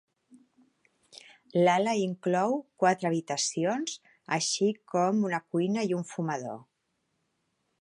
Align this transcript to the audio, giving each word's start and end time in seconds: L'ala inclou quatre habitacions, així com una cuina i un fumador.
L'ala 1.67 1.91
inclou 2.05 2.55
quatre 2.83 3.09
habitacions, 3.09 3.93
així 4.39 4.71
com 4.95 5.21
una 5.31 5.41
cuina 5.55 5.85
i 5.93 5.95
un 5.99 6.09
fumador. 6.15 6.59